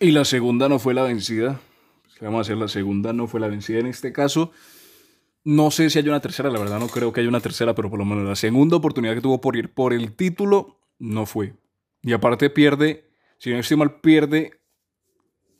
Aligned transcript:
Y 0.00 0.10
la 0.10 0.24
segunda 0.24 0.68
no 0.68 0.78
fue 0.78 0.94
la 0.94 1.02
vencida. 1.02 1.60
Vamos 2.20 2.38
a 2.38 2.40
hacer 2.42 2.56
la 2.56 2.68
segunda, 2.68 3.12
no 3.12 3.26
fue 3.26 3.40
la 3.40 3.48
vencida 3.48 3.78
en 3.78 3.86
este 3.86 4.12
caso. 4.12 4.50
No 5.44 5.70
sé 5.70 5.90
si 5.90 5.98
hay 5.98 6.08
una 6.08 6.20
tercera, 6.20 6.50
la 6.50 6.58
verdad 6.58 6.80
no 6.80 6.88
creo 6.88 7.12
que 7.12 7.20
haya 7.20 7.28
una 7.28 7.40
tercera, 7.40 7.74
pero 7.74 7.90
por 7.90 7.98
lo 7.98 8.04
menos 8.04 8.26
la 8.26 8.34
segunda 8.34 8.76
oportunidad 8.76 9.14
que 9.14 9.20
tuvo 9.20 9.40
por 9.40 9.56
ir 9.56 9.74
por 9.74 9.92
el 9.92 10.16
título 10.16 10.78
no 10.98 11.26
fue. 11.26 11.54
Y 12.02 12.12
aparte 12.12 12.50
pierde, 12.50 13.10
si 13.38 13.50
no 13.50 13.58
estoy 13.58 13.76
mal, 13.76 14.00
pierde 14.00 14.60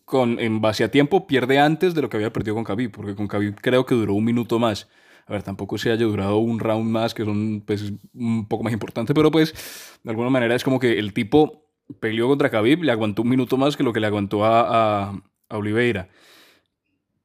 con, 0.05 0.39
en 0.41 0.61
base 0.61 0.85
a 0.85 0.91
tiempo, 0.91 1.27
pierde 1.27 1.59
antes 1.59 1.95
de 1.95 2.03
lo 2.03 2.09
que 2.09 2.17
había 2.17 2.33
perdido 2.33 2.55
con 2.55 2.65
Khabib, 2.65 2.93
porque 2.93 3.15
con 3.15 3.29
Khabib 3.29 3.57
creo 3.61 3.85
que 3.85 3.95
duró 3.95 4.15
un 4.15 4.25
minuto 4.25 4.59
más. 4.59 4.89
A 5.27 5.33
ver, 5.33 5.43
tampoco 5.43 5.79
se 5.79 5.91
haya 5.91 6.05
durado 6.05 6.39
un 6.39 6.59
round 6.61 6.91
más, 6.91 7.15
que 7.15 7.25
son 7.25 7.63
pues, 7.67 7.93
un 8.15 8.47
poco 8.49 8.65
más 8.65 8.73
importante, 8.73 9.15
pero 9.15 9.31
pues 9.31 9.55
de 10.03 10.11
alguna 10.11 10.31
manera 10.31 10.55
es 10.55 10.65
como 10.65 10.79
que 10.79 10.99
el 10.99 11.13
tipo 11.15 11.64
peleó 12.01 12.29
contra 12.29 12.51
Khabib, 12.51 12.83
le 12.83 12.93
aguantó 12.93 13.23
un 13.23 13.29
minuto 13.29 13.57
más 13.57 13.77
que 13.77 13.83
lo 13.83 13.93
que 13.93 14.01
le 14.01 14.07
aguantó 14.07 14.45
a, 14.45 15.11
a, 15.49 15.57
Oliveira. 15.57 16.09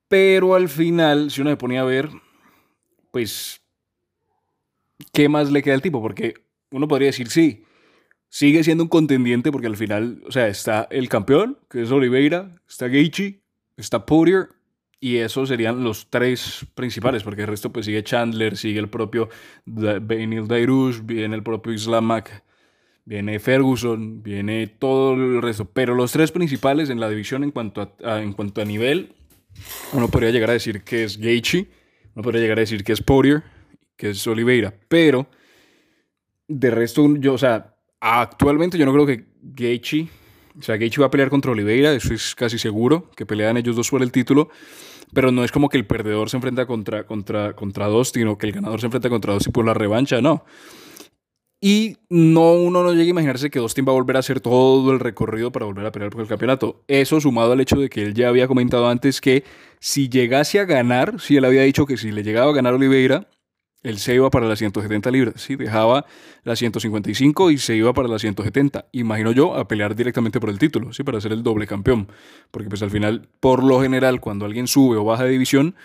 Pero 0.08 0.56
al 0.56 0.70
final, 0.70 1.32
si 1.32 1.42
uno 1.42 1.50
se 1.52 1.58
ponía 1.58 1.82
a 1.82 1.86
ver, 1.86 2.10
pues, 3.12 3.62
¿qué 5.14 5.30
más 5.30 5.52
le 5.52 5.62
queda 5.62 5.76
al 5.76 5.82
tipo? 5.82 6.02
Porque 6.02 6.34
uno 6.72 6.88
podría 6.88 7.08
decir, 7.08 7.30
sí, 7.30 7.64
sigue 8.30 8.64
siendo 8.64 8.84
un 8.84 8.90
contendiente 8.90 9.52
porque 9.52 9.68
al 9.68 9.78
final, 9.78 10.22
o 10.28 10.32
sea, 10.32 10.48
está 10.48 10.88
el 10.92 11.10
campeón, 11.10 11.60
que 11.70 11.82
es 11.82 11.92
Oliveira, 11.92 12.56
está 12.68 12.88
Gaethje, 12.88 13.42
está 13.78 14.06
Poirier, 14.06 14.50
y 15.00 15.18
esos 15.18 15.48
serían 15.48 15.84
los 15.84 16.10
tres 16.10 16.66
principales, 16.76 17.24
porque 17.24 17.42
el 17.42 17.48
resto 17.48 17.72
pues 17.72 17.86
sigue 17.86 18.04
Chandler, 18.04 18.58
sigue 18.58 18.80
el 18.80 18.90
propio 18.90 19.30
Benil 19.66 20.48
Dairush, 20.48 21.02
viene 21.04 21.36
el 21.36 21.44
propio 21.44 21.72
Islamak, 21.72 22.44
viene 23.10 23.40
Ferguson, 23.40 24.22
viene 24.22 24.68
todo 24.68 25.16
el 25.16 25.42
resto. 25.42 25.66
Pero 25.66 25.96
los 25.96 26.12
tres 26.12 26.32
principales 26.32 26.92
en 26.92 27.00
la 27.00 27.10
división 27.10 27.44
en 27.44 27.50
cuanto 27.50 27.96
a, 28.04 28.22
en 28.22 28.34
cuanto 28.34 28.62
a 28.62 28.66
nivel, 28.66 29.14
uno 29.94 30.10
podría 30.10 30.30
llegar 30.30 30.52
a 30.52 30.54
decir 30.54 30.84
que 30.84 31.06
es 31.06 31.18
Gaethje, 31.18 31.68
uno 32.14 32.22
podría 32.22 32.40
llegar 32.40 32.60
a 32.60 32.62
decir 32.62 32.84
que 32.84 32.94
es 32.94 33.02
Poirier, 33.02 33.42
que 33.98 34.12
es 34.12 34.28
Oliveira, 34.28 34.76
pero 34.88 35.28
de 36.48 36.70
resto, 36.70 37.16
yo, 37.16 37.34
o 37.34 37.38
sea, 37.40 37.76
actualmente 38.00 38.78
yo 38.78 38.86
no 38.86 38.94
creo 38.94 39.08
que 39.08 39.26
Gaethje, 39.42 40.08
o 40.60 40.62
sea, 40.62 40.78
Gaethje 40.78 41.02
va 41.02 41.08
a 41.08 41.12
pelear 41.12 41.32
contra 41.32 41.52
Oliveira, 41.52 41.92
eso 41.94 42.14
es 42.14 42.36
casi 42.36 42.60
seguro, 42.60 43.10
que 43.16 43.26
pelean 43.26 43.58
ellos 43.58 43.76
dos 43.76 43.90
por 43.90 44.04
el 44.04 44.12
título, 44.12 44.50
pero 45.16 45.32
no 45.32 45.44
es 45.44 45.52
como 45.52 45.68
que 45.68 45.78
el 45.78 45.88
perdedor 45.88 46.30
se 46.30 46.38
enfrenta 46.38 46.68
contra, 46.68 47.08
contra, 47.08 47.56
contra 47.56 47.88
Dustin 47.88 48.28
o 48.28 48.38
que 48.38 48.46
el 48.46 48.54
ganador 48.54 48.80
se 48.80 48.86
enfrenta 48.86 49.10
contra 49.10 49.34
Dustin 49.34 49.52
por 49.52 49.66
la 49.66 49.74
revancha, 49.74 50.22
no. 50.22 50.46
Y 51.62 51.98
no, 52.10 52.54
uno 52.54 52.84
no 52.84 52.94
llega 52.94 53.04
a 53.04 53.10
imaginarse 53.10 53.50
que 53.50 53.60
Dustin 53.60 53.86
va 53.86 53.92
a 53.92 53.96
volver 53.96 54.16
a 54.16 54.20
hacer 54.20 54.40
todo 54.40 54.92
el 54.92 55.00
recorrido 55.00 55.52
para 55.52 55.66
volver 55.66 55.86
a 55.86 55.92
pelear 55.92 56.10
por 56.10 56.22
el 56.22 56.28
campeonato. 56.28 56.84
Eso 56.88 57.20
sumado 57.20 57.52
al 57.52 57.60
hecho 57.60 57.76
de 57.76 57.90
que 57.90 58.04
él 58.04 58.14
ya 58.14 58.30
había 58.30 58.48
comentado 58.48 58.88
antes 58.88 59.20
que 59.20 59.44
si 59.80 60.08
llegase 60.08 60.60
a 60.60 60.66
ganar, 60.66 61.20
si 61.20 61.36
él 61.36 61.44
había 61.44 61.64
dicho 61.64 61.86
que 61.86 61.98
si 61.98 62.12
le 62.12 62.24
llegaba 62.24 62.52
a 62.52 62.56
ganar 62.56 62.74
Oliveira, 62.76 63.28
él 63.82 63.98
se 63.98 64.14
iba 64.14 64.30
para 64.30 64.46
las 64.46 64.60
170 64.60 65.10
libras, 65.12 65.42
sí, 65.42 65.56
dejaba 65.56 66.06
las 66.44 66.60
155 66.60 67.52
y 67.52 67.58
se 67.58 67.76
iba 67.76 67.94
para 67.94 68.10
las 68.10 68.22
170. 68.22 68.88
Imagino 68.92 69.32
yo 69.32 69.56
a 69.56 69.68
pelear 69.68 69.96
directamente 69.96 70.40
por 70.40 70.50
el 70.50 70.60
título, 70.60 70.92
sí, 70.92 71.04
para 71.04 71.22
ser 71.22 71.32
el 71.32 71.44
doble 71.44 71.66
campeón. 71.66 72.10
Porque 72.52 72.70
pues 72.70 72.82
al 72.84 72.92
final, 72.92 73.30
por 73.40 73.64
lo 73.64 73.82
general, 73.82 74.20
cuando 74.20 74.46
alguien 74.46 74.68
sube 74.68 74.98
o 74.98 75.06
baja 75.06 75.24
de 75.24 75.32
división, 75.32 75.76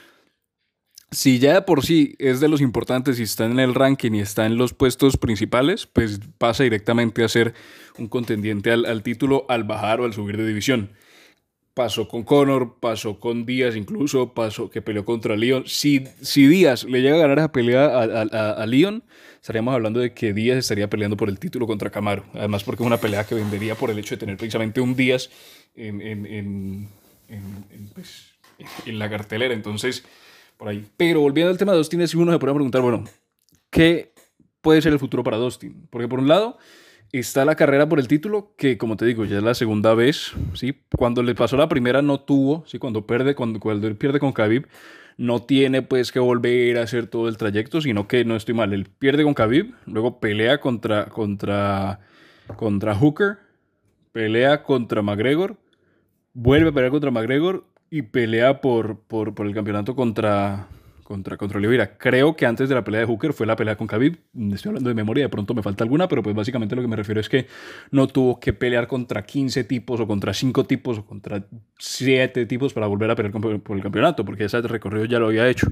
si 1.15 1.39
ya 1.39 1.55
de 1.55 1.63
por 1.63 1.85
sí 1.85 2.17
es 2.19 2.41
de 2.41 2.49
los 2.49 2.61
importantes 2.61 3.19
y 3.19 3.23
está 3.23 3.47
en 3.47 3.59
el 3.61 3.75
ranking 3.75 4.13
y 4.13 4.21
está 4.21 4.47
en 4.47 4.57
los 4.57 4.75
puestos 4.75 5.17
principales, 5.17 5.87
pues 5.87 6.21
pasa 6.39 6.65
directamente 6.65 7.23
a 7.25 7.29
ser 7.29 7.55
un 7.99 8.09
contendiente 8.09 8.73
al, 8.73 9.03
título 9.03 9.47
al 9.49 9.65
bajar 9.65 10.01
o 10.01 10.05
al 10.05 10.13
subir 10.13 10.37
de 10.37 10.47
división. 10.47 10.91
Pasó 11.73 12.07
con 12.07 12.23
Conor, 12.23 12.77
pasó 12.79 13.19
con 13.19 13.47
Díaz 13.47 13.75
incluso, 13.75 14.33
pasó 14.33 14.71
que 14.71 14.83
peleó 14.83 15.05
contra 15.05 15.37
Leon. 15.37 15.65
Si, 15.67 16.05
si 16.21 16.47
Díaz 16.47 16.85
le 16.85 17.01
llega 17.01 17.17
a 17.17 17.21
ganar 17.21 17.39
esa 17.39 17.53
pelea 17.53 17.87
a, 17.87 18.03
a, 18.03 18.51
a, 18.63 18.67
Leon, 18.67 19.03
estaríamos 19.41 19.75
hablando 19.75 19.99
de 19.99 20.15
que 20.15 20.33
Díaz 20.33 20.59
estaría 20.59 20.89
peleando 20.89 21.17
por 21.17 21.29
el 21.29 21.39
título 21.39 21.67
contra 21.67 21.91
Camaro. 21.91 22.25
Además 22.33 22.63
porque 22.63 22.85
es 22.85 22.87
una 22.87 22.99
pelea 22.99 23.25
que 23.25 23.35
vendería 23.35 23.75
por 23.75 23.91
el 23.91 23.99
hecho 23.99 24.15
de 24.15 24.21
tener 24.21 24.37
precisamente 24.37 24.81
un 24.81 24.95
Díaz 24.95 25.31
en, 25.75 26.01
en, 26.01 26.27
en, 26.27 26.89
en 27.29 27.89
pues, 27.93 28.35
la 28.87 29.11
cartelera. 29.11 29.53
Entonces, 29.53 30.05
por 30.57 30.69
ahí. 30.69 30.85
Pero 30.97 31.21
volviendo 31.21 31.51
al 31.51 31.59
tema 31.59 31.73
de 31.73 31.79
Dustin, 31.79 32.01
es 32.01 32.15
uno 32.15 32.33
se 32.33 32.39
puede 32.39 32.55
preguntar, 32.55 32.83
bueno, 32.83 33.05
¿qué 33.71 34.13
puede 34.61 34.83
ser 34.83 34.93
el 34.93 34.99
futuro 34.99 35.23
para 35.23 35.37
Dustin? 35.37 35.87
Porque 35.91 36.09
por 36.09 36.19
un 36.19 36.29
lado 36.29 36.59
está 37.13 37.45
la 37.45 37.55
carrera 37.55 37.89
por 37.89 37.99
el 37.99 38.09
título, 38.09 38.55
que 38.57 38.77
como 38.77 38.97
te 38.97 39.05
digo, 39.05 39.25
ya 39.25 39.39
es 39.39 39.43
la 39.43 39.55
segunda 39.55 39.95
vez, 39.95 40.33
¿sí? 40.55 40.75
Cuando 40.97 41.23
le 41.23 41.35
pasó 41.35 41.57
la 41.57 41.69
primera 41.69 42.03
no 42.03 42.21
tuvo, 42.21 42.65
¿sí? 42.67 42.79
Cuando 42.79 43.07
pierde, 43.07 43.35
cuando, 43.35 43.61
cuando 43.61 43.95
pierde 43.97 44.19
con 44.19 44.33
Khabib, 44.33 44.67
no 45.17 45.43
tiene 45.43 45.83
pues 45.83 46.11
que 46.11 46.19
volver 46.19 46.79
a 46.79 46.83
hacer 46.83 47.07
todo 47.07 47.29
el 47.29 47.37
trayecto, 47.37 47.81
sino 47.81 48.09
que 48.09 48.25
no 48.25 48.35
estoy 48.35 48.55
mal, 48.55 48.73
él 48.73 48.89
pierde 48.99 49.23
con 49.23 49.35
Khabib, 49.35 49.75
luego 49.87 50.19
pelea 50.19 50.61
contra, 50.61 51.07
contra, 51.07 52.01
contra 52.57 52.95
Hooker, 52.97 53.39
pelea 54.13 54.63
contra 54.63 55.03
McGregor, 55.03 55.57
vuelve 56.33 56.71
a 56.71 56.73
pelear 56.73 56.91
contra 56.91 57.11
McGregor 57.11 57.65
y 57.95 58.03
pelea 58.03 58.61
por, 58.61 58.99
por, 58.99 59.37
por 59.37 59.47
el 59.47 59.55
campeonato 59.55 59.95
contra, 59.95 60.67
contra, 61.05 61.37
contra 61.37 61.59
Oliveira. 61.59 61.97
Creo 61.97 62.35
que 62.35 62.47
antes 62.47 62.69
de 62.69 62.75
la 62.75 62.83
pelea 62.83 63.01
de 63.01 63.07
Hooker 63.07 63.33
fue 63.33 63.47
la 63.47 63.55
pelea 63.55 63.77
con 63.77 63.87
Khabib. 63.87 64.19
Estoy 64.53 64.71
hablando 64.71 64.89
de 64.89 64.95
memoria, 64.95 65.25
de 65.25 65.29
pronto 65.29 65.55
me 65.55 65.63
falta 65.63 65.85
alguna, 65.85 66.09
pero 66.09 66.23
pues 66.23 66.35
básicamente 66.35 66.75
lo 66.75 66.83
que 66.83 66.89
me 66.89 66.97
refiero 66.97 67.21
es 67.21 67.29
que 67.29 67.47
no 67.93 68.09
tuvo 68.09 68.41
que 68.41 68.53
pelear 68.53 68.89
contra 68.89 69.25
15 69.25 69.65
tipos 69.65 70.01
o 70.01 70.07
contra 70.07 70.35
5 70.35 70.65
tipos 70.65 70.99
o 70.99 71.07
contra 71.07 71.47
7 71.79 72.47
tipos 72.47 72.73
para 72.73 72.87
volver 72.89 73.11
a 73.11 73.15
pelear 73.15 73.33
por 73.63 73.77
el 73.77 73.83
campeonato, 73.83 74.25
porque 74.25 74.45
ese 74.45 74.61
recorrido 74.63 75.05
ya 75.05 75.19
lo 75.19 75.27
había 75.27 75.49
hecho. 75.49 75.69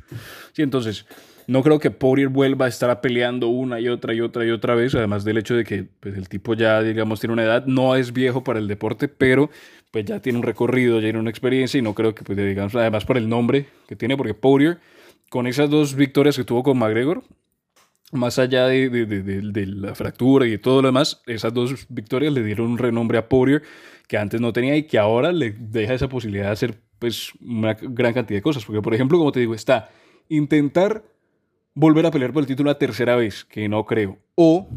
Sí, 0.52 0.62
entonces, 0.62 1.06
no 1.46 1.62
creo 1.62 1.78
que 1.78 1.90
Poirier 1.90 2.28
vuelva 2.28 2.66
a 2.66 2.68
estar 2.68 3.00
peleando 3.00 3.48
una 3.48 3.80
y 3.80 3.88
otra 3.88 4.14
y 4.14 4.20
otra 4.20 4.44
y 4.44 4.50
otra 4.50 4.74
vez, 4.74 4.94
además 4.94 5.24
del 5.24 5.38
hecho 5.38 5.54
de 5.54 5.64
que 5.64 5.84
pues, 6.00 6.16
el 6.16 6.28
tipo 6.28 6.54
ya, 6.54 6.82
digamos, 6.82 7.20
tiene 7.20 7.32
una 7.32 7.44
edad, 7.44 7.66
no 7.66 7.96
es 7.96 8.12
viejo 8.12 8.44
para 8.44 8.58
el 8.58 8.68
deporte, 8.68 9.08
pero 9.08 9.50
pues 9.90 10.04
ya 10.04 10.20
tiene 10.20 10.38
un 10.38 10.44
recorrido, 10.44 10.96
ya 10.96 11.06
tiene 11.06 11.18
una 11.18 11.30
experiencia 11.30 11.78
y 11.78 11.82
no 11.82 11.94
creo 11.94 12.14
que, 12.14 12.24
pues, 12.24 12.38
digamos, 12.38 12.74
además 12.74 13.04
por 13.04 13.16
el 13.16 13.28
nombre 13.28 13.66
que 13.88 13.96
tiene, 13.96 14.16
porque 14.16 14.34
Poirier 14.34 14.78
con 15.32 15.46
esas 15.46 15.70
dos 15.70 15.94
victorias 15.94 16.36
que 16.36 16.44
tuvo 16.44 16.62
con 16.62 16.76
McGregor, 16.76 17.24
más 18.12 18.38
allá 18.38 18.66
de, 18.66 19.64
la 19.66 19.94
fractura 19.94 20.46
y 20.46 20.58
todo 20.58 20.82
lo 20.82 20.88
demás, 20.88 21.22
esas 21.26 21.54
dos 21.54 21.86
victorias 21.88 22.34
le 22.34 22.44
dieron 22.44 22.72
un 22.72 22.76
renombre 22.76 23.16
a 23.16 23.30
Poirier 23.30 23.62
que 24.06 24.18
antes 24.18 24.42
no 24.42 24.52
tenía 24.52 24.76
y 24.76 24.82
que 24.82 24.98
ahora 24.98 25.32
le 25.32 25.52
deja 25.52 25.94
esa 25.94 26.10
posibilidad 26.10 26.48
de 26.48 26.50
hacer 26.50 26.82
pues 26.98 27.32
una 27.40 27.72
gran 27.72 28.12
cantidad 28.12 28.36
de 28.36 28.42
cosas. 28.42 28.66
Porque, 28.66 28.82
por 28.82 28.92
ejemplo, 28.92 29.16
como 29.16 29.32
te 29.32 29.40
digo, 29.40 29.54
está 29.54 29.88
intentar 30.28 31.02
volver 31.72 32.04
a 32.04 32.10
pelear 32.10 32.34
por 32.34 32.42
el 32.42 32.46
título 32.46 32.68
la 32.68 32.76
tercera 32.76 33.16
vez, 33.16 33.46
que 33.46 33.70
no 33.70 33.86
creo. 33.86 34.18
O 34.34 34.68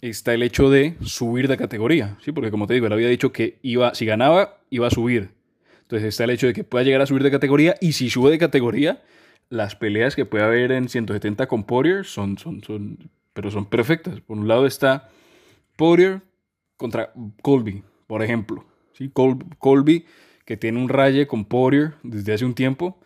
está 0.00 0.34
el 0.34 0.42
hecho 0.42 0.70
de 0.70 0.96
subir 1.02 1.46
de 1.46 1.56
categoría, 1.56 2.18
¿sí? 2.24 2.32
Porque 2.32 2.50
como 2.50 2.66
te 2.66 2.74
digo, 2.74 2.88
él 2.88 2.92
había 2.94 3.08
dicho 3.08 3.30
que 3.30 3.60
iba, 3.62 3.94
si 3.94 4.06
ganaba, 4.06 4.58
iba 4.70 4.88
a 4.88 4.90
subir. 4.90 5.30
Entonces 5.82 6.08
está 6.08 6.24
el 6.24 6.30
hecho 6.30 6.48
de 6.48 6.52
que 6.52 6.64
pueda 6.64 6.84
llegar 6.84 7.00
a 7.00 7.06
subir 7.06 7.22
de 7.22 7.30
categoría 7.30 7.76
y 7.80 7.92
si 7.92 8.10
sube 8.10 8.32
de 8.32 8.38
categoría, 8.38 9.02
las 9.50 9.76
peleas 9.76 10.16
que 10.16 10.26
puede 10.26 10.44
haber 10.44 10.72
en 10.72 10.88
170 10.88 11.46
con 11.46 11.64
Poirier 11.64 12.04
son, 12.04 12.38
son, 12.38 12.62
son, 12.62 13.10
pero 13.32 13.50
son 13.50 13.66
perfectas. 13.66 14.20
Por 14.20 14.38
un 14.38 14.48
lado 14.48 14.66
está 14.66 15.08
Poirier 15.76 16.22
contra 16.76 17.12
Colby, 17.42 17.82
por 18.06 18.22
ejemplo. 18.22 18.64
¿sí? 18.92 19.10
Col 19.10 19.38
Colby 19.58 20.04
que 20.48 20.56
tiene 20.56 20.80
un 20.82 20.88
raye 20.88 21.26
con 21.26 21.44
Poirier 21.44 21.92
desde 22.02 22.32
hace 22.32 22.46
un 22.46 22.54
tiempo. 22.54 22.98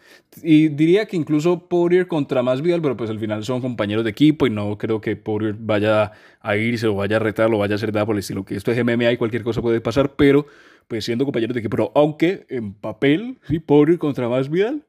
Y 0.44 0.68
diría 0.68 1.06
que 1.06 1.16
incluso 1.16 1.66
Poirier 1.66 2.06
contra 2.06 2.40
Masvidal, 2.40 2.80
pero 2.80 2.96
pues 2.96 3.10
al 3.10 3.18
final 3.18 3.42
son 3.42 3.60
compañeros 3.60 4.04
de 4.04 4.10
equipo 4.10 4.46
y 4.46 4.50
no 4.50 4.78
creo 4.78 5.00
que 5.00 5.16
Poirier 5.16 5.56
vaya 5.58 6.12
a 6.40 6.56
irse 6.56 6.86
o 6.86 6.94
vaya 6.94 7.16
a 7.16 7.18
retar 7.18 7.52
o 7.52 7.58
vaya 7.58 7.74
a 7.74 7.78
hacer 7.78 7.92
nada 7.92 8.06
por 8.06 8.14
el 8.14 8.20
estilo. 8.20 8.44
Que 8.44 8.54
esto 8.54 8.70
es 8.70 8.84
MMA 8.84 9.10
y 9.10 9.16
cualquier 9.16 9.42
cosa 9.42 9.60
puede 9.60 9.80
pasar, 9.80 10.14
pero 10.14 10.46
pues 10.86 11.04
siendo 11.04 11.24
compañeros 11.24 11.54
de 11.54 11.58
equipo. 11.58 11.76
Pero 11.76 11.92
aunque 11.96 12.46
en 12.48 12.74
papel, 12.74 13.40
sí, 13.48 13.58
Poirier 13.58 13.98
contra 13.98 14.28
Masvidal, 14.28 14.84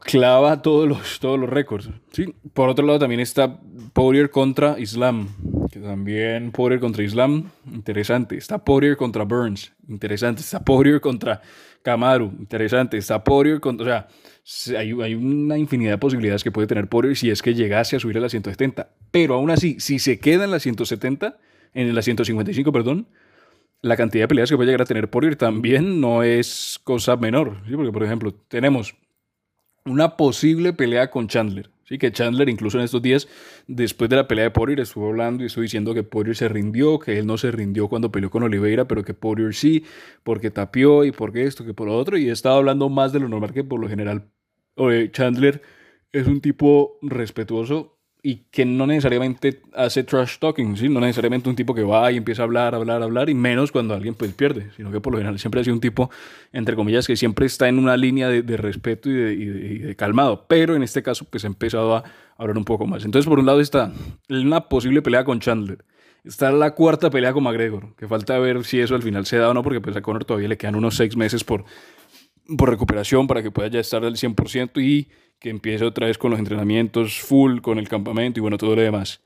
clava 0.00 0.62
todos 0.62 0.88
los, 0.88 1.20
todos 1.20 1.38
los 1.38 1.48
récords. 1.48 1.90
¿sí? 2.12 2.34
Por 2.52 2.68
otro 2.68 2.86
lado 2.86 2.98
también 2.98 3.20
está 3.20 3.60
Poirier 3.92 4.30
contra 4.30 4.78
Islam, 4.78 5.28
que 5.70 5.80
también 5.80 6.52
Poirier 6.52 6.80
contra 6.80 7.02
Islam, 7.02 7.50
interesante. 7.72 8.36
Está 8.36 8.64
Poirier 8.64 8.96
contra 8.96 9.24
Burns, 9.24 9.72
interesante. 9.88 10.40
Está 10.40 10.64
Poirier 10.64 11.00
contra 11.00 11.40
Kamaru, 11.82 12.32
interesante. 12.38 12.96
Está 12.96 13.22
Poirier 13.22 13.60
contra... 13.60 14.08
O 14.10 14.46
sea, 14.46 14.80
hay, 14.80 14.92
una 14.92 15.56
infinidad 15.56 15.92
de 15.92 15.98
posibilidades 15.98 16.44
que 16.44 16.50
puede 16.50 16.66
tener 16.66 16.88
Poirier 16.88 17.16
si 17.16 17.30
es 17.30 17.40
que 17.40 17.54
llegase 17.54 17.96
a 17.96 18.00
subir 18.00 18.18
a 18.18 18.20
la 18.20 18.28
170. 18.28 18.90
Pero 19.10 19.34
aún 19.34 19.50
así, 19.50 19.80
si 19.80 19.98
se 19.98 20.18
queda 20.18 20.44
en 20.44 20.50
la 20.50 20.60
170, 20.60 21.38
en 21.72 21.94
la 21.94 22.02
155, 22.02 22.72
perdón, 22.72 23.08
la 23.80 23.96
cantidad 23.96 24.24
de 24.24 24.28
peleas 24.28 24.50
que 24.50 24.56
puede 24.56 24.68
llegar 24.68 24.82
a 24.82 24.86
tener 24.86 25.10
Poirier 25.10 25.36
también 25.36 26.00
no 26.00 26.22
es 26.22 26.80
cosa 26.84 27.16
menor. 27.16 27.58
¿sí? 27.66 27.74
Porque, 27.74 27.92
por 27.92 28.02
ejemplo, 28.02 28.34
tenemos 28.34 28.94
una 29.84 30.16
posible 30.16 30.72
pelea 30.72 31.10
con 31.10 31.28
Chandler. 31.28 31.70
Sí, 31.84 31.98
que 31.98 32.10
Chandler 32.12 32.48
incluso 32.48 32.78
en 32.78 32.84
estos 32.84 33.02
días, 33.02 33.28
después 33.66 34.08
de 34.08 34.16
la 34.16 34.26
pelea 34.26 34.44
de 34.44 34.50
Poirier, 34.50 34.80
estuvo 34.80 35.08
hablando 35.08 35.42
y 35.42 35.46
estuvo 35.46 35.60
diciendo 35.60 35.92
que 35.92 36.02
Poirier 36.02 36.34
se 36.34 36.48
rindió, 36.48 36.98
que 36.98 37.18
él 37.18 37.26
no 37.26 37.36
se 37.36 37.50
rindió 37.50 37.88
cuando 37.88 38.10
peleó 38.10 38.30
con 38.30 38.42
Oliveira, 38.42 38.88
pero 38.88 39.04
que 39.04 39.12
Poirier 39.12 39.54
sí, 39.54 39.84
porque 40.22 40.50
tapió 40.50 41.04
y 41.04 41.12
porque 41.12 41.44
esto, 41.44 41.66
que 41.66 41.74
por 41.74 41.88
lo 41.88 41.96
otro, 41.96 42.16
y 42.16 42.30
estaba 42.30 42.56
hablando 42.56 42.88
más 42.88 43.12
de 43.12 43.20
lo 43.20 43.28
normal 43.28 43.52
que 43.52 43.64
por 43.64 43.78
lo 43.78 43.88
general. 43.88 44.30
Chandler 45.12 45.60
es 46.10 46.26
un 46.26 46.40
tipo 46.40 46.98
respetuoso 47.02 47.93
y 48.26 48.36
que 48.50 48.64
no 48.64 48.86
necesariamente 48.86 49.60
hace 49.74 50.02
trash 50.02 50.38
talking, 50.38 50.78
¿sí? 50.78 50.88
no 50.88 50.98
necesariamente 50.98 51.50
un 51.50 51.54
tipo 51.54 51.74
que 51.74 51.82
va 51.82 52.10
y 52.10 52.16
empieza 52.16 52.40
a 52.40 52.46
hablar, 52.46 52.74
hablar, 52.74 53.02
hablar, 53.02 53.28
y 53.28 53.34
menos 53.34 53.70
cuando 53.70 53.92
alguien 53.92 54.14
pues 54.14 54.32
pierde, 54.32 54.70
sino 54.78 54.90
que 54.90 54.98
por 54.98 55.12
lo 55.12 55.18
general 55.18 55.38
siempre 55.38 55.60
ha 55.60 55.64
sido 55.64 55.74
un 55.74 55.80
tipo, 55.82 56.10
entre 56.50 56.74
comillas, 56.74 57.06
que 57.06 57.16
siempre 57.16 57.44
está 57.44 57.68
en 57.68 57.78
una 57.78 57.98
línea 57.98 58.30
de, 58.30 58.40
de 58.40 58.56
respeto 58.56 59.10
y 59.10 59.12
de, 59.12 59.34
y, 59.34 59.78
de, 59.78 59.94
calmado, 59.94 60.46
pero 60.48 60.74
en 60.74 60.82
este 60.82 61.02
caso 61.02 61.26
pues 61.28 61.44
ha 61.44 61.48
empezado 61.48 61.96
a 61.96 62.04
hablar 62.38 62.56
un 62.56 62.64
poco 62.64 62.86
más. 62.86 63.04
Entonces 63.04 63.28
por 63.28 63.38
un 63.38 63.44
lado 63.44 63.60
está 63.60 63.92
una 64.30 64.70
posible 64.70 65.02
pelea 65.02 65.22
con 65.22 65.40
Chandler, 65.40 65.84
está 66.24 66.50
la 66.50 66.70
cuarta 66.70 67.10
pelea 67.10 67.34
con 67.34 67.44
McGregor, 67.44 67.94
que 67.94 68.08
falta 68.08 68.38
ver 68.38 68.64
si 68.64 68.80
eso 68.80 68.94
al 68.94 69.02
final 69.02 69.26
se 69.26 69.36
da 69.36 69.50
o 69.50 69.54
no, 69.54 69.62
porque 69.62 69.82
pues 69.82 69.96
a 69.96 70.00
Conor 70.00 70.24
todavía 70.24 70.48
le 70.48 70.56
quedan 70.56 70.76
unos 70.76 70.96
seis 70.96 71.14
meses 71.14 71.44
por, 71.44 71.66
por 72.56 72.70
recuperación 72.70 73.26
para 73.26 73.42
que 73.42 73.50
pueda 73.50 73.68
ya 73.68 73.80
estar 73.80 74.02
al 74.02 74.16
100% 74.16 74.82
y 74.82 75.08
que 75.44 75.50
empiece 75.50 75.84
otra 75.84 76.06
vez 76.06 76.16
con 76.16 76.30
los 76.30 76.40
entrenamientos 76.40 77.20
full, 77.20 77.60
con 77.60 77.78
el 77.78 77.86
campamento 77.86 78.40
y 78.40 78.40
bueno, 78.40 78.56
todo 78.56 78.74
lo 78.76 78.80
demás. 78.80 79.20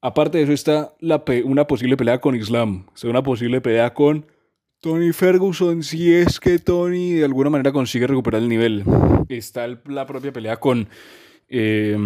Aparte 0.00 0.38
de 0.38 0.44
eso 0.44 0.52
está 0.52 0.94
la 1.00 1.24
una 1.42 1.66
posible 1.66 1.96
pelea 1.96 2.20
con 2.20 2.36
Islam, 2.36 2.86
o 2.86 3.08
una 3.08 3.24
posible 3.24 3.60
pelea 3.60 3.92
con 3.92 4.26
Tony 4.80 5.12
Ferguson, 5.12 5.82
si 5.82 6.14
es 6.14 6.38
que 6.38 6.60
Tony 6.60 7.14
de 7.14 7.24
alguna 7.24 7.50
manera 7.50 7.72
consigue 7.72 8.06
recuperar 8.06 8.42
el 8.42 8.48
nivel. 8.48 8.84
Está 9.28 9.66
la 9.86 10.06
propia 10.06 10.32
pelea 10.32 10.58
con 10.58 10.88
eh, 11.48 11.96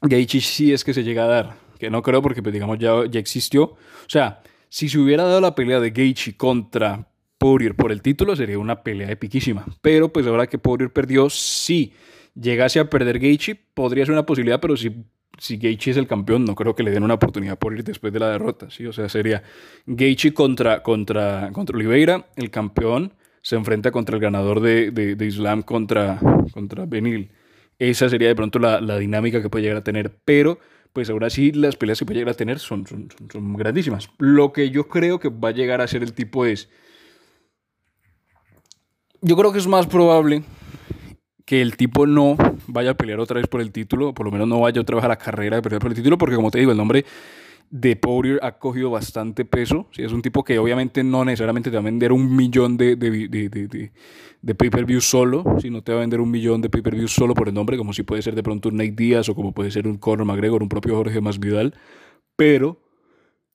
Gaethje, 0.00 0.40
si 0.40 0.72
es 0.72 0.84
que 0.84 0.94
se 0.94 1.02
llega 1.02 1.24
a 1.24 1.26
dar, 1.26 1.56
que 1.76 1.90
no 1.90 2.02
creo 2.02 2.22
porque 2.22 2.40
pues, 2.40 2.52
digamos 2.52 2.78
ya, 2.78 3.04
ya 3.10 3.18
existió. 3.18 3.64
O 3.64 3.76
sea, 4.06 4.42
si 4.68 4.88
se 4.88 5.00
hubiera 5.00 5.24
dado 5.24 5.40
la 5.40 5.56
pelea 5.56 5.80
de 5.80 5.90
Gaethje 5.90 6.36
contra 6.36 7.08
Poirier 7.36 7.74
por 7.74 7.90
el 7.90 8.00
título, 8.00 8.36
sería 8.36 8.60
una 8.60 8.84
pelea 8.84 9.10
epiquísima. 9.10 9.66
Pero 9.80 10.12
pues 10.12 10.24
ahora 10.28 10.46
que 10.46 10.58
Poirier 10.58 10.92
perdió, 10.92 11.28
sí 11.30 11.92
llegase 12.40 12.80
a 12.80 12.90
perder 12.90 13.18
Gaethje, 13.18 13.56
podría 13.74 14.04
ser 14.04 14.12
una 14.12 14.26
posibilidad, 14.26 14.60
pero 14.60 14.76
si, 14.76 15.04
si 15.38 15.58
es 15.62 15.96
el 15.96 16.06
campeón, 16.06 16.44
no 16.44 16.54
creo 16.54 16.74
que 16.74 16.82
le 16.82 16.90
den 16.90 17.02
una 17.02 17.14
oportunidad 17.14 17.58
por 17.58 17.74
ir 17.74 17.84
después 17.84 18.12
de 18.12 18.20
la 18.20 18.30
derrota, 18.30 18.70
¿sí? 18.70 18.86
O 18.86 18.92
sea, 18.92 19.08
sería 19.08 19.42
Gaethje 19.86 20.32
contra, 20.34 20.82
contra, 20.82 21.50
contra 21.52 21.76
Oliveira, 21.76 22.26
el 22.36 22.50
campeón 22.50 23.12
se 23.42 23.56
enfrenta 23.56 23.90
contra 23.90 24.16
el 24.16 24.20
ganador 24.20 24.60
de, 24.60 24.90
de, 24.90 25.26
Islam 25.26 25.62
contra, 25.62 26.20
contra 26.52 26.86
Benil. 26.86 27.30
Esa 27.78 28.08
sería 28.08 28.28
de 28.28 28.34
pronto 28.34 28.58
la, 28.58 28.80
la, 28.80 28.98
dinámica 28.98 29.40
que 29.40 29.48
puede 29.48 29.62
llegar 29.62 29.78
a 29.78 29.84
tener, 29.84 30.18
pero 30.24 30.58
pues 30.92 31.08
ahora 31.08 31.30
sí 31.30 31.52
las 31.52 31.76
peleas 31.76 32.00
que 32.00 32.04
puede 32.04 32.18
llegar 32.18 32.34
a 32.34 32.36
tener 32.36 32.58
son, 32.58 32.86
son, 32.86 33.08
son 33.32 33.54
grandísimas. 33.54 34.10
Lo 34.18 34.52
que 34.52 34.70
yo 34.70 34.88
creo 34.88 35.20
que 35.20 35.28
va 35.28 35.50
a 35.50 35.52
llegar 35.52 35.80
a 35.80 35.86
ser 35.86 36.02
el 36.02 36.12
tipo 36.12 36.44
es... 36.44 36.68
Yo 39.20 39.36
creo 39.36 39.52
que 39.52 39.58
es 39.58 39.66
más 39.66 39.86
probable 39.86 40.42
que 41.48 41.62
el 41.62 41.78
tipo 41.78 42.06
no 42.06 42.36
vaya 42.66 42.90
a 42.90 42.94
pelear 42.94 43.20
otra 43.20 43.40
vez 43.40 43.46
por 43.46 43.62
el 43.62 43.72
título, 43.72 44.12
por 44.12 44.26
lo 44.26 44.30
menos 44.30 44.46
no 44.46 44.60
vaya 44.60 44.82
otra 44.82 44.96
vez 44.96 45.04
a 45.06 45.08
la 45.08 45.16
carrera 45.16 45.56
de 45.56 45.62
pelear 45.62 45.80
por 45.80 45.90
el 45.90 45.96
título, 45.96 46.18
porque 46.18 46.36
como 46.36 46.50
te 46.50 46.58
digo, 46.58 46.72
el 46.72 46.76
nombre 46.76 47.06
de 47.70 47.96
Poirier 47.96 48.38
ha 48.42 48.58
cogido 48.58 48.90
bastante 48.90 49.46
peso. 49.46 49.86
¿sí? 49.92 50.02
Es 50.02 50.12
un 50.12 50.20
tipo 50.20 50.44
que 50.44 50.58
obviamente 50.58 51.02
no 51.02 51.24
necesariamente 51.24 51.70
te 51.70 51.76
va 51.76 51.80
a 51.80 51.84
vender 51.84 52.12
un 52.12 52.36
millón 52.36 52.76
de, 52.76 52.96
de, 52.96 53.28
de, 53.28 53.90
de 54.42 54.54
pay-per-view 54.54 55.00
solo, 55.00 55.42
sino 55.58 55.80
te 55.80 55.92
va 55.92 55.98
a 55.98 56.00
vender 56.02 56.20
un 56.20 56.30
millón 56.30 56.60
de 56.60 56.68
pay-per-view 56.68 57.08
solo 57.08 57.32
por 57.32 57.48
el 57.48 57.54
nombre, 57.54 57.78
como 57.78 57.94
si 57.94 58.02
puede 58.02 58.20
ser 58.20 58.34
de 58.34 58.42
pronto 58.42 58.68
un 58.68 58.76
Nate 58.76 58.90
Diaz 58.90 59.30
o 59.30 59.34
como 59.34 59.52
puede 59.52 59.70
ser 59.70 59.88
un 59.88 59.96
Conor 59.96 60.26
McGregor, 60.26 60.62
un 60.62 60.68
propio 60.68 60.96
Jorge 60.96 61.22
Masvidal. 61.22 61.72
Pero 62.36 62.78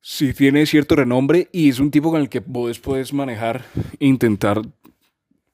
si 0.01 0.33
tiene 0.33 0.65
cierto 0.65 0.95
renombre 0.95 1.47
y 1.51 1.69
es 1.69 1.79
un 1.79 1.91
tipo 1.91 2.09
con 2.09 2.21
el 2.21 2.29
que 2.29 2.39
vos 2.43 2.79
puedes 2.79 3.13
manejar 3.13 3.65
intentar 3.99 4.63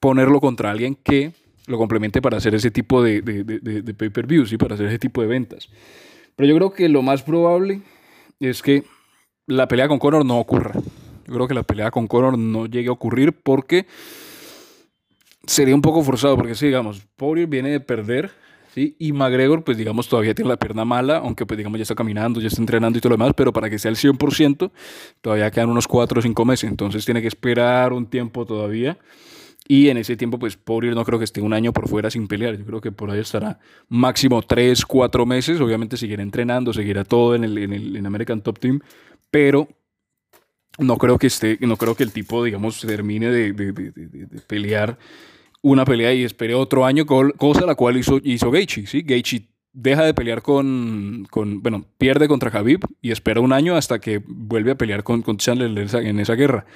ponerlo 0.00 0.40
contra 0.40 0.70
alguien 0.70 0.94
que 0.94 1.32
lo 1.70 1.78
complemente 1.78 2.20
para 2.20 2.36
hacer 2.36 2.54
ese 2.54 2.70
tipo 2.70 3.02
de, 3.02 3.22
de, 3.22 3.44
de, 3.44 3.94
pay-per-views 3.94 4.52
y 4.52 4.56
para 4.56 4.74
hacer 4.74 4.86
ese 4.86 4.98
tipo 4.98 5.22
de 5.22 5.28
ventas. 5.28 5.68
Pero 6.36 6.48
yo 6.48 6.56
creo 6.56 6.72
que 6.72 6.88
lo 6.88 7.02
más 7.02 7.22
probable 7.22 7.82
es 8.40 8.60
que 8.60 8.84
la 9.46 9.68
pelea 9.68 9.88
con 9.88 9.98
Conor 9.98 10.24
no 10.24 10.38
ocurra. 10.38 10.72
Yo 11.26 11.34
creo 11.34 11.46
que 11.46 11.54
la 11.54 11.62
pelea 11.62 11.90
con 11.90 12.08
Conor 12.08 12.36
no 12.36 12.66
llegue 12.66 12.88
a 12.88 12.92
ocurrir 12.92 13.32
porque 13.32 13.86
sería 15.46 15.74
un 15.74 15.82
poco 15.82 16.02
forzado, 16.02 16.36
porque 16.36 16.54
si 16.54 16.66
digamos, 16.66 17.06
Poirier 17.16 17.46
viene 17.46 17.70
de 17.70 17.80
perder, 17.80 18.32
¿sí? 18.74 18.96
Y 18.98 19.12
McGregor, 19.12 19.62
pues 19.62 19.76
digamos, 19.76 20.08
todavía 20.08 20.34
tiene 20.34 20.48
la 20.48 20.56
pierna 20.56 20.84
mala, 20.84 21.18
aunque 21.18 21.46
pues 21.46 21.56
digamos 21.56 21.78
ya 21.78 21.82
está 21.82 21.94
caminando, 21.94 22.40
ya 22.40 22.48
está 22.48 22.60
entrenando 22.60 22.98
y 22.98 23.00
todo 23.00 23.10
lo 23.10 23.16
demás, 23.16 23.32
pero 23.36 23.52
para 23.52 23.70
que 23.70 23.78
sea 23.78 23.90
el 23.90 23.96
100%, 23.96 24.70
todavía 25.20 25.50
quedan 25.50 25.70
unos 25.70 25.86
4 25.86 26.18
o 26.18 26.22
5 26.22 26.44
meses, 26.44 26.68
entonces 26.68 27.04
tiene 27.04 27.22
que 27.22 27.28
esperar 27.28 27.92
un 27.92 28.06
tiempo 28.06 28.44
todavía. 28.44 28.98
Y 29.72 29.88
en 29.88 29.98
ese 29.98 30.16
tiempo, 30.16 30.36
pues 30.36 30.56
Poirier 30.56 30.96
no 30.96 31.04
creo 31.04 31.20
que 31.20 31.24
esté 31.24 31.40
un 31.40 31.52
año 31.52 31.72
por 31.72 31.88
fuera 31.88 32.10
sin 32.10 32.26
pelear. 32.26 32.58
Yo 32.58 32.64
creo 32.64 32.80
que 32.80 32.90
por 32.90 33.08
ahí 33.08 33.20
estará 33.20 33.60
máximo 33.88 34.42
tres, 34.42 34.84
cuatro 34.84 35.24
meses. 35.26 35.60
Obviamente 35.60 35.96
seguirá 35.96 36.24
entrenando, 36.24 36.72
seguirá 36.72 37.04
todo 37.04 37.36
en 37.36 37.44
el, 37.44 37.56
en 37.56 37.72
el 37.72 38.04
American 38.04 38.40
Top 38.42 38.58
Team. 38.58 38.80
Pero 39.30 39.68
no 40.80 40.98
creo 40.98 41.18
que 41.18 41.28
esté, 41.28 41.56
no 41.60 41.76
creo 41.76 41.94
que 41.94 42.02
el 42.02 42.10
tipo, 42.10 42.42
digamos, 42.42 42.80
termine 42.80 43.30
de, 43.30 43.52
de, 43.52 43.70
de, 43.70 43.92
de 43.92 44.40
pelear 44.48 44.98
una 45.62 45.84
pelea 45.84 46.12
y 46.14 46.24
espere 46.24 46.52
otro 46.54 46.84
año, 46.84 47.06
cosa 47.06 47.64
la 47.64 47.76
cual 47.76 47.96
hizo, 47.96 48.20
hizo 48.24 48.50
Gaethje, 48.50 48.88
¿sí? 48.88 49.02
Gaethje 49.02 49.50
deja 49.72 50.04
de 50.04 50.14
pelear 50.14 50.42
con, 50.42 51.26
con, 51.30 51.62
bueno, 51.62 51.84
pierde 51.98 52.28
contra 52.28 52.50
Khabib 52.50 52.80
y 53.00 53.10
espera 53.12 53.40
un 53.40 53.52
año 53.52 53.76
hasta 53.76 54.00
que 54.00 54.22
vuelve 54.26 54.72
a 54.72 54.78
pelear 54.78 55.04
con, 55.04 55.22
con 55.22 55.36
Chandler 55.36 55.70
en 55.70 56.20
esa, 56.20 56.34
guerra. 56.34 56.66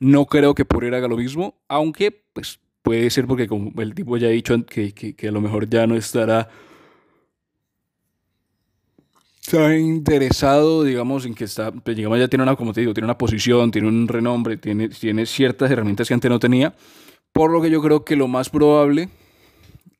No 0.00 0.26
creo 0.26 0.54
que 0.54 0.64
por 0.64 0.84
haga 0.84 1.08
lo 1.08 1.16
mismo, 1.16 1.54
aunque 1.68 2.24
pues 2.32 2.58
puede 2.82 3.10
ser 3.10 3.26
porque 3.26 3.46
como 3.46 3.72
el 3.80 3.94
tipo 3.94 4.16
ya 4.16 4.28
ha 4.28 4.30
dicho 4.30 4.64
que, 4.66 4.92
que, 4.92 5.14
que 5.14 5.28
a 5.28 5.32
lo 5.32 5.40
mejor 5.40 5.68
ya 5.68 5.86
no 5.86 5.94
estará 5.94 6.48
está 9.40 9.76
interesado, 9.76 10.84
digamos, 10.84 11.26
en 11.26 11.34
que 11.34 11.44
está, 11.44 11.72
pues, 11.72 11.96
ya 11.96 12.28
tiene 12.28 12.42
una, 12.42 12.56
como 12.56 12.72
te 12.72 12.80
digo, 12.80 12.94
tiene 12.94 13.06
una 13.06 13.18
posición, 13.18 13.70
tiene 13.70 13.88
un 13.88 14.06
renombre, 14.06 14.56
tiene, 14.56 14.88
tiene 14.90 15.26
ciertas 15.26 15.70
herramientas 15.70 16.06
que 16.06 16.14
antes 16.14 16.30
no 16.30 16.38
tenía, 16.38 16.74
por 17.32 17.50
lo 17.50 17.60
que 17.60 17.70
yo 17.70 17.82
creo 17.82 18.04
que 18.04 18.16
lo 18.16 18.28
más 18.28 18.48
probable, 18.48 19.08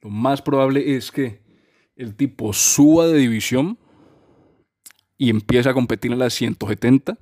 lo 0.02 0.10
más 0.10 0.42
probable 0.42 0.94
es 0.96 1.10
que 1.10 1.39
el 2.00 2.14
tipo 2.14 2.54
suba 2.54 3.06
de 3.08 3.18
división 3.18 3.78
y 5.18 5.28
empieza 5.28 5.70
a 5.70 5.74
competir 5.74 6.10
en 6.12 6.18
las 6.18 6.32
170 6.32 7.18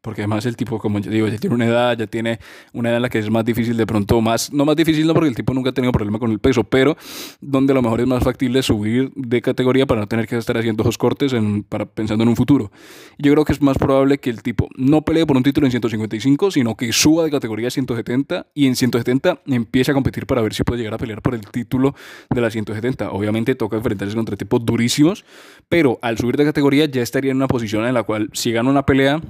porque 0.00 0.22
además 0.22 0.46
el 0.46 0.56
tipo, 0.56 0.78
como 0.78 0.98
yo 0.98 1.10
digo, 1.10 1.28
ya 1.28 1.38
tiene 1.38 1.54
una 1.54 1.66
edad, 1.66 1.96
ya 1.96 2.06
tiene 2.06 2.38
una 2.72 2.90
edad 2.90 2.96
en 2.96 3.02
la 3.02 3.08
que 3.08 3.18
es 3.18 3.30
más 3.30 3.44
difícil 3.44 3.76
de 3.76 3.86
pronto, 3.86 4.20
más, 4.20 4.52
no 4.52 4.64
más 4.64 4.76
difícil 4.76 5.06
no 5.06 5.14
porque 5.14 5.28
el 5.28 5.34
tipo 5.34 5.54
nunca 5.54 5.70
ha 5.70 5.72
tenido 5.72 5.92
problema 5.92 6.18
con 6.18 6.30
el 6.30 6.38
peso, 6.38 6.64
pero 6.64 6.96
donde 7.40 7.72
a 7.72 7.74
lo 7.74 7.82
mejor 7.82 8.00
es 8.00 8.06
más 8.06 8.22
factible 8.22 8.62
subir 8.62 9.12
de 9.14 9.42
categoría 9.42 9.86
para 9.86 10.00
no 10.02 10.06
tener 10.06 10.26
que 10.26 10.36
estar 10.36 10.56
haciendo 10.56 10.82
esos 10.82 10.98
cortes 10.98 11.32
en, 11.32 11.62
para, 11.62 11.86
pensando 11.86 12.22
en 12.22 12.28
un 12.28 12.36
futuro. 12.36 12.70
Yo 13.18 13.32
creo 13.32 13.44
que 13.44 13.52
es 13.52 13.62
más 13.62 13.78
probable 13.78 14.18
que 14.18 14.30
el 14.30 14.42
tipo 14.42 14.68
no 14.76 15.02
pelee 15.02 15.26
por 15.26 15.36
un 15.36 15.42
título 15.42 15.66
en 15.66 15.70
155, 15.70 16.50
sino 16.50 16.76
que 16.76 16.92
suba 16.92 17.24
de 17.24 17.30
categoría 17.30 17.68
a 17.68 17.70
170 17.70 18.46
y 18.54 18.66
en 18.66 18.76
170 18.76 19.42
empiece 19.46 19.90
a 19.90 19.94
competir 19.94 20.26
para 20.26 20.42
ver 20.42 20.54
si 20.54 20.62
puede 20.64 20.78
llegar 20.78 20.94
a 20.94 20.98
pelear 20.98 21.22
por 21.22 21.34
el 21.34 21.42
título 21.46 21.94
de 22.30 22.40
la 22.40 22.50
170. 22.50 23.10
Obviamente 23.10 23.54
toca 23.54 23.76
enfrentarse 23.76 24.14
contra 24.14 24.36
tipos 24.36 24.64
durísimos, 24.64 25.24
pero 25.68 25.98
al 26.02 26.18
subir 26.18 26.36
de 26.36 26.44
categoría 26.44 26.86
ya 26.86 27.02
estaría 27.02 27.30
en 27.30 27.36
una 27.36 27.48
posición 27.48 27.86
en 27.86 27.94
la 27.94 28.02
cual 28.02 28.30
si 28.32 28.52
gana 28.52 28.70
una 28.70 28.86
pelea 28.86 29.20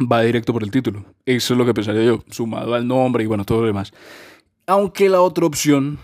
va 0.00 0.22
directo 0.22 0.52
por 0.52 0.62
el 0.62 0.70
título. 0.70 1.04
Eso 1.24 1.54
es 1.54 1.58
lo 1.58 1.64
que 1.64 1.74
pensaría 1.74 2.04
yo, 2.04 2.24
sumado 2.30 2.74
al 2.74 2.86
nombre 2.86 3.24
y 3.24 3.26
bueno, 3.26 3.44
todo 3.44 3.62
lo 3.62 3.66
demás. 3.66 3.92
Aunque 4.66 5.08
la 5.08 5.20
otra 5.20 5.46
opción 5.46 5.98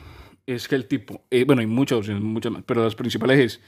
es 0.46 0.68
que 0.68 0.75
el 0.75 0.87
tipo, 0.87 1.22
eh, 1.30 1.44
bueno, 1.44 1.61
hay 1.61 1.66
muchas 1.66 1.99
opciones, 1.99 2.22
muchas 2.22 2.52
más, 2.52 2.62
pero 2.64 2.82
las 2.84 2.94
principales 2.94 3.38
es 3.38 3.61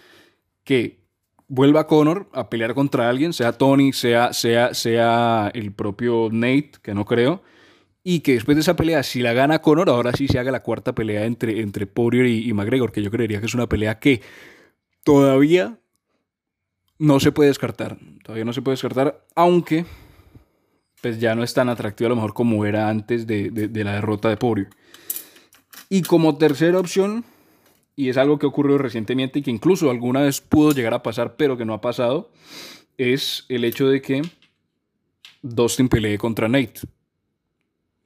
que 0.65 1.05
vuelva 1.49 1.87
Conor 1.87 2.29
a 2.33 2.49
pelear 2.49 2.75
contra 2.75 3.09
alguien, 3.09 3.33
sea 3.33 3.53
Tony, 3.53 3.93
sea, 3.93 4.33
sea, 4.33 4.75
sea 4.75 5.51
el 5.55 5.73
propio 5.73 6.29
Nate, 6.33 6.73
que 6.83 6.95
no 6.95 7.05
creo, 7.05 7.43
y 8.03 8.21
que 8.21 8.35
después 8.35 8.57
de 8.57 8.63
esa 8.63 8.77
pelea, 8.77 9.03
si 9.03 9.21
la 9.21 9.33
gana 9.33 9.61
Conor, 9.61 9.89
ahora 9.89 10.13
sí 10.13 10.29
se 10.29 10.39
haga 10.39 10.51
la 10.51 10.63
cuarta 10.63 10.95
pelea 10.95 11.25
entre, 11.25 11.61
entre 11.61 11.87
Poirier 11.87 12.27
y, 12.27 12.49
y 12.49 12.53
McGregor, 12.53 12.93
que 12.93 13.03
yo 13.03 13.11
creería 13.11 13.41
que 13.41 13.47
es 13.47 13.55
una 13.55 13.69
pelea 13.69 13.99
que 13.99 14.23
todavía 15.05 15.79
no 16.99 17.21
se 17.21 17.33
puede 17.33 17.49
descartar, 17.49 17.99
todavía 18.23 18.45
no 18.45 18.53
se 18.53 18.63
puede 18.63 18.75
descartar, 18.75 19.25
aunque 19.35 19.85
pues 21.05 21.21
ya 21.21 21.35
no 21.35 21.43
es 21.43 21.53
tan 21.53 21.69
atractivo 21.69 22.07
a 22.07 22.09
lo 22.09 22.15
mejor 22.15 22.33
como 22.33 22.65
era 22.65 22.89
antes 22.89 23.27
de, 23.27 23.51
la 23.75 23.93
derrota 23.93 24.31
de 24.31 24.39
Poirier. 24.39 24.71
Y 25.91 26.01
como 26.01 26.39
tercera 26.39 26.79
opción, 26.79 27.27
y 27.95 28.09
es 28.09 28.17
algo 28.17 28.39
que 28.39 28.47
ocurrió 28.47 28.79
recientemente 28.79 29.39
y 29.39 29.43
que 29.43 29.51
incluso 29.51 29.91
alguna 29.91 30.23
vez 30.23 30.41
pudo 30.41 30.73
llegar 30.73 30.95
a 30.95 31.03
pasar, 31.03 31.37
pero 31.37 31.59
que 31.59 31.67
no 31.67 31.75
ha 31.75 31.83
pasado, 31.83 32.31
es 32.97 33.45
el 33.51 33.65
hecho 33.65 33.87
de 33.87 34.01
que 34.01 34.23
Dustin 35.43 35.91
pelee 35.91 36.17
contra 36.17 36.49
Nate. 36.49 36.81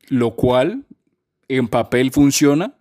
Lo 0.08 0.32
cual 0.32 0.82
en 1.46 1.68
papel 1.68 2.10
funciona, 2.10 2.74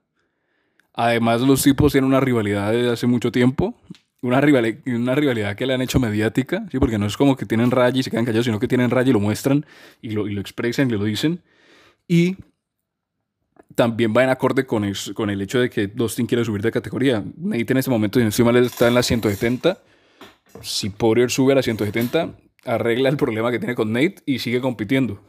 Además, 0.99 1.41
los 1.41 1.61
tipos 1.61 1.91
tienen 1.91 2.07
una 2.07 2.19
rivalidad 2.19 2.71
desde 2.71 2.89
hace 2.89 3.05
mucho 3.05 3.31
tiempo. 3.31 3.75
Una 4.21 4.41
rivalidad, 4.41 4.79
una 4.87 5.13
rivalidad 5.13 5.55
que 5.55 5.65
le 5.65 5.73
han 5.73 5.81
hecho 5.81 5.99
mediática, 5.99 6.65
¿sí? 6.71 6.79
porque 6.79 6.97
no 6.97 7.05
es 7.05 7.15
como 7.17 7.35
que 7.35 7.45
tienen 7.45 7.69
raya 7.69 7.99
y 7.99 8.03
se 8.03 8.09
quedan 8.09 8.25
callados, 8.25 8.45
sino 8.45 8.59
que 8.59 8.67
tienen 8.67 8.89
raya 8.89 9.09
y 9.09 9.13
lo 9.13 9.19
muestran 9.19 9.65
y 10.01 10.11
lo, 10.11 10.27
y 10.27 10.33
lo 10.33 10.41
expresan 10.41 10.89
y 10.89 10.93
lo 10.93 11.03
dicen. 11.03 11.41
Y 12.07 12.37
también 13.75 14.11
va 14.15 14.23
en 14.23 14.29
acorde 14.29 14.65
con, 14.65 14.91
con 15.13 15.29
el 15.29 15.39
hecho 15.41 15.59
de 15.59 15.69
que 15.69 15.85
Dustin 15.87 16.25
quiere 16.25 16.43
subir 16.43 16.63
de 16.63 16.71
categoría. 16.71 17.23
Nate 17.37 17.71
en 17.71 17.77
este 17.77 17.91
momento, 17.91 18.19
si 18.31 18.43
mal, 18.43 18.55
está 18.57 18.87
en 18.87 18.95
la 18.95 19.03
170. 19.03 19.77
Si 20.63 20.89
Poirier 20.89 21.29
sube 21.29 21.51
a 21.51 21.57
la 21.57 21.61
170, 21.61 22.33
arregla 22.65 23.09
el 23.09 23.17
problema 23.17 23.51
que 23.51 23.59
tiene 23.59 23.75
con 23.75 23.93
Nate 23.93 24.15
y 24.25 24.39
sigue 24.39 24.61
compitiendo. 24.61 25.21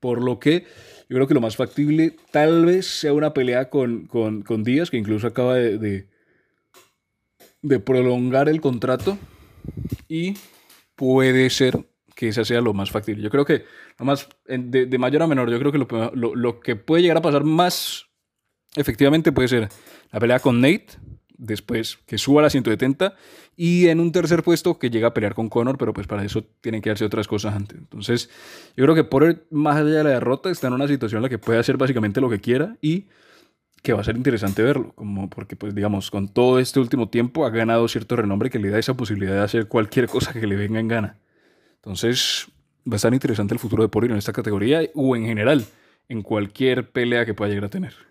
Por 0.00 0.24
lo 0.24 0.40
que 0.40 0.64
yo 1.10 1.16
creo 1.16 1.26
que 1.26 1.34
lo 1.34 1.42
más 1.42 1.56
factible 1.56 2.16
tal 2.30 2.64
vez 2.64 2.86
sea 2.86 3.12
una 3.12 3.34
pelea 3.34 3.68
con, 3.68 4.06
con, 4.06 4.40
con 4.42 4.64
Díaz, 4.64 4.90
que 4.90 4.96
incluso 4.96 5.26
acaba 5.26 5.56
de, 5.56 5.76
de, 5.76 6.06
prolongar 7.84 8.48
el 8.48 8.60
contrato. 8.60 9.18
Y 10.08 10.34
puede 10.94 11.50
ser 11.50 11.86
que 12.14 12.28
esa 12.28 12.44
sea 12.44 12.60
lo 12.60 12.74
más 12.74 12.90
factible. 12.90 13.22
Yo 13.22 13.30
creo 13.30 13.44
que, 13.44 13.64
más, 13.98 14.28
de, 14.46 14.86
de 14.86 14.98
mayor 14.98 15.22
a 15.22 15.26
menor, 15.26 15.50
yo 15.50 15.58
creo 15.58 15.72
que 15.72 15.78
lo, 15.78 15.86
lo, 16.14 16.34
lo, 16.34 16.60
que 16.60 16.76
puede 16.76 17.02
llegar 17.02 17.16
a 17.16 17.22
pasar 17.22 17.44
más 17.44 18.06
efectivamente 18.76 19.32
puede 19.32 19.48
ser 19.48 19.68
la 20.12 20.20
pelea 20.20 20.38
con 20.38 20.60
Nate, 20.60 20.88
después 21.36 21.98
que 22.06 22.18
suba 22.18 22.42
a 22.42 22.44
la 22.44 22.50
170 22.50 23.14
y 23.56 23.88
en 23.88 23.98
un 24.00 24.12
tercer 24.12 24.42
puesto 24.42 24.78
que 24.78 24.90
llega 24.90 25.08
a 25.08 25.14
pelear 25.14 25.34
con 25.34 25.48
Conor, 25.48 25.78
pero 25.78 25.92
pues 25.92 26.06
para 26.06 26.24
eso 26.24 26.44
tienen 26.60 26.82
que 26.82 26.90
darse 26.90 27.04
otras 27.04 27.26
cosas 27.26 27.54
antes. 27.54 27.78
Entonces, 27.78 28.28
yo 28.76 28.84
creo 28.84 28.94
que 28.94 29.04
por 29.04 29.46
más 29.50 29.76
allá 29.76 29.98
de 29.98 30.04
la 30.04 30.10
derrota 30.10 30.50
está 30.50 30.66
en 30.66 30.74
una 30.74 30.86
situación 30.86 31.18
en 31.18 31.22
la 31.24 31.28
que 31.28 31.38
puede 31.38 31.58
hacer 31.58 31.76
básicamente 31.76 32.20
lo 32.20 32.28
que 32.28 32.40
quiera 32.40 32.76
y 32.82 33.06
que 33.82 33.92
va 33.92 34.00
a 34.00 34.04
ser 34.04 34.16
interesante 34.16 34.62
verlo, 34.62 34.92
como 34.94 35.30
porque 35.30 35.56
pues 35.56 35.74
digamos, 35.74 36.10
con 36.10 36.28
todo 36.28 36.58
este 36.58 36.80
último 36.80 37.08
tiempo 37.08 37.46
ha 37.46 37.50
ganado 37.50 37.88
cierto 37.88 38.16
renombre 38.16 38.50
que 38.50 38.58
le 38.58 38.70
da 38.70 38.78
esa 38.78 38.94
posibilidad 38.94 39.34
de 39.34 39.40
hacer 39.40 39.68
cualquier 39.68 40.06
cosa 40.08 40.32
que 40.32 40.46
le 40.46 40.56
venga 40.56 40.80
en 40.80 40.88
gana. 40.88 41.18
Entonces, 41.76 42.48
va 42.86 42.94
a 42.94 42.96
estar 42.96 43.12
interesante 43.14 43.54
el 43.54 43.60
futuro 43.60 43.82
de 43.82 43.88
Poirier 43.88 44.12
en 44.12 44.18
esta 44.18 44.32
categoría 44.32 44.82
o 44.94 45.16
en 45.16 45.24
general, 45.24 45.64
en 46.08 46.22
cualquier 46.22 46.90
pelea 46.90 47.24
que 47.24 47.34
pueda 47.34 47.48
llegar 47.48 47.66
a 47.66 47.70
tener. 47.70 48.09